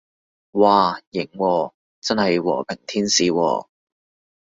[0.53, 3.67] 嘩，型喎，真係和平天使喎